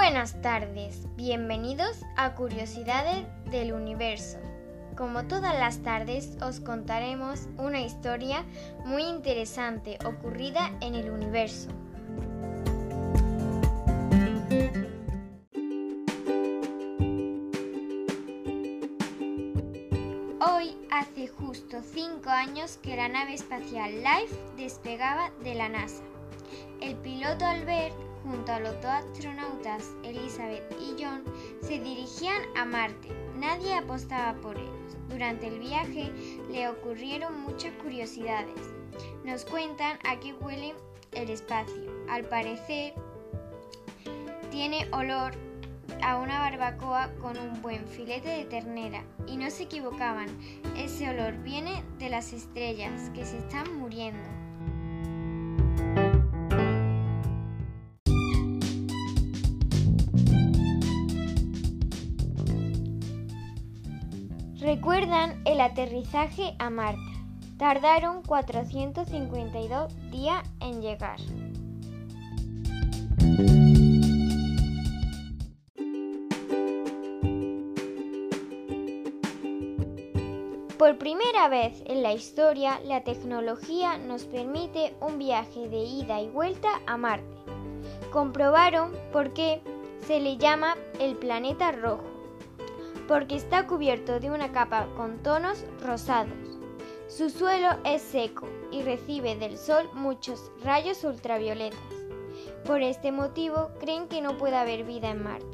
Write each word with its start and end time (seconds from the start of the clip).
Buenas 0.00 0.40
tardes, 0.42 1.08
bienvenidos 1.16 2.04
a 2.16 2.36
Curiosidades 2.36 3.26
del 3.50 3.72
Universo. 3.72 4.38
Como 4.96 5.26
todas 5.26 5.58
las 5.58 5.82
tardes 5.82 6.38
os 6.40 6.60
contaremos 6.60 7.48
una 7.56 7.80
historia 7.80 8.44
muy 8.84 9.02
interesante 9.02 9.98
ocurrida 10.06 10.70
en 10.82 10.94
el 10.94 11.10
universo. 11.10 11.70
Hoy 20.40 20.76
hace 20.92 21.26
justo 21.26 21.82
5 21.82 22.30
años 22.30 22.78
que 22.80 22.94
la 22.94 23.08
nave 23.08 23.34
espacial 23.34 23.90
Life 23.96 24.38
despegaba 24.56 25.32
de 25.42 25.56
la 25.56 25.68
NASA. 25.68 26.04
El 26.80 26.94
piloto 26.94 27.44
Albert 27.44 28.07
junto 28.22 28.52
a 28.52 28.60
los 28.60 28.74
dos 28.76 28.86
astronautas 28.86 29.92
Elizabeth 30.02 30.64
y 30.80 31.02
John 31.02 31.24
se 31.62 31.80
dirigían 31.80 32.42
a 32.56 32.64
Marte. 32.64 33.08
Nadie 33.36 33.74
apostaba 33.74 34.38
por 34.40 34.56
ellos. 34.56 34.96
Durante 35.08 35.48
el 35.48 35.58
viaje 35.58 36.12
le 36.50 36.68
ocurrieron 36.68 37.40
muchas 37.40 37.72
curiosidades. 37.82 38.74
Nos 39.24 39.44
cuentan 39.44 39.98
a 40.04 40.18
qué 40.20 40.34
huele 40.34 40.74
el 41.12 41.30
espacio. 41.30 41.90
Al 42.08 42.24
parecer 42.24 42.94
tiene 44.50 44.88
olor 44.92 45.32
a 46.02 46.18
una 46.18 46.40
barbacoa 46.40 47.10
con 47.20 47.36
un 47.38 47.60
buen 47.62 47.86
filete 47.86 48.28
de 48.28 48.44
ternera. 48.44 49.04
Y 49.26 49.36
no 49.36 49.50
se 49.50 49.64
equivocaban, 49.64 50.28
ese 50.76 51.10
olor 51.10 51.36
viene 51.42 51.82
de 51.98 52.08
las 52.08 52.32
estrellas 52.32 53.10
que 53.10 53.24
se 53.24 53.38
están 53.38 53.78
muriendo. 53.78 54.47
Recuerdan 64.60 65.40
el 65.44 65.60
aterrizaje 65.60 66.56
a 66.58 66.68
Marte. 66.68 67.00
Tardaron 67.58 68.22
452 68.22 70.10
días 70.10 70.42
en 70.60 70.82
llegar. 70.82 71.20
Por 80.76 80.98
primera 80.98 81.48
vez 81.48 81.82
en 81.86 82.02
la 82.02 82.12
historia, 82.12 82.80
la 82.84 83.04
tecnología 83.04 83.96
nos 83.98 84.24
permite 84.24 84.96
un 85.00 85.18
viaje 85.18 85.68
de 85.68 85.84
ida 85.84 86.20
y 86.20 86.28
vuelta 86.30 86.68
a 86.86 86.96
Marte. 86.96 87.26
Comprobaron 88.10 88.90
por 89.12 89.32
qué 89.32 89.60
se 90.06 90.18
le 90.18 90.36
llama 90.36 90.76
el 90.98 91.14
planeta 91.16 91.70
rojo, 91.70 92.07
porque 93.08 93.36
está 93.36 93.66
cubierto 93.66 94.20
de 94.20 94.30
una 94.30 94.52
capa 94.52 94.86
con 94.94 95.22
tonos 95.22 95.64
rosados. 95.82 96.36
Su 97.08 97.30
suelo 97.30 97.70
es 97.84 98.02
seco 98.02 98.46
y 98.70 98.82
recibe 98.82 99.34
del 99.34 99.56
sol 99.56 99.88
muchos 99.94 100.52
rayos 100.62 101.02
ultravioletas. 101.04 101.80
Por 102.66 102.82
este 102.82 103.10
motivo 103.10 103.70
creen 103.80 104.08
que 104.08 104.20
no 104.20 104.36
puede 104.36 104.56
haber 104.56 104.84
vida 104.84 105.10
en 105.10 105.24
Marte. 105.24 105.46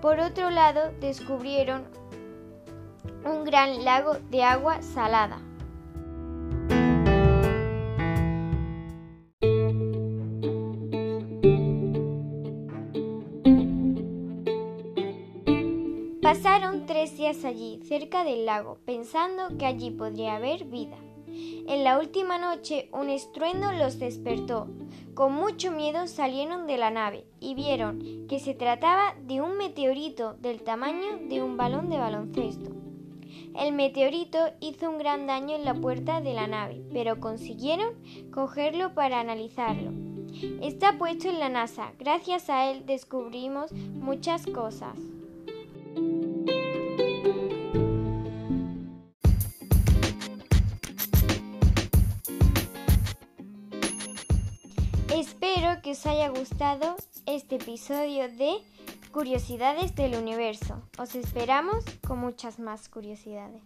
Por 0.00 0.20
otro 0.20 0.48
lado, 0.48 0.92
descubrieron 1.00 1.82
un 3.24 3.44
gran 3.44 3.84
lago 3.84 4.14
de 4.30 4.44
agua 4.44 4.80
salada. 4.80 5.42
Pasaron 16.30 16.86
tres 16.86 17.16
días 17.16 17.44
allí, 17.44 17.80
cerca 17.82 18.22
del 18.22 18.46
lago, 18.46 18.78
pensando 18.84 19.58
que 19.58 19.66
allí 19.66 19.90
podría 19.90 20.36
haber 20.36 20.64
vida. 20.64 20.96
En 21.26 21.82
la 21.82 21.98
última 21.98 22.38
noche 22.38 22.88
un 22.92 23.10
estruendo 23.10 23.72
los 23.72 23.98
despertó. 23.98 24.68
Con 25.14 25.32
mucho 25.32 25.72
miedo 25.72 26.06
salieron 26.06 26.68
de 26.68 26.78
la 26.78 26.92
nave 26.92 27.24
y 27.40 27.56
vieron 27.56 28.28
que 28.28 28.38
se 28.38 28.54
trataba 28.54 29.16
de 29.26 29.40
un 29.40 29.58
meteorito 29.58 30.34
del 30.34 30.62
tamaño 30.62 31.18
de 31.28 31.42
un 31.42 31.56
balón 31.56 31.90
de 31.90 31.98
baloncesto. 31.98 32.70
El 33.56 33.72
meteorito 33.72 34.38
hizo 34.60 34.88
un 34.88 34.98
gran 34.98 35.26
daño 35.26 35.56
en 35.56 35.64
la 35.64 35.74
puerta 35.74 36.20
de 36.20 36.32
la 36.32 36.46
nave, 36.46 36.80
pero 36.92 37.18
consiguieron 37.18 37.94
cogerlo 38.32 38.94
para 38.94 39.18
analizarlo. 39.18 39.90
Está 40.62 40.96
puesto 40.96 41.28
en 41.28 41.40
la 41.40 41.48
NASA. 41.48 41.92
Gracias 41.98 42.48
a 42.50 42.70
él 42.70 42.86
descubrimos 42.86 43.72
muchas 43.72 44.46
cosas. 44.46 44.96
Espero 55.14 55.82
que 55.82 55.90
os 55.90 56.06
haya 56.06 56.28
gustado 56.28 56.94
este 57.26 57.56
episodio 57.56 58.28
de 58.28 58.62
Curiosidades 59.10 59.96
del 59.96 60.14
Universo. 60.14 60.82
Os 60.98 61.16
esperamos 61.16 61.84
con 62.06 62.20
muchas 62.20 62.60
más 62.60 62.88
curiosidades. 62.88 63.60